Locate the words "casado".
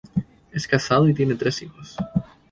0.67-1.07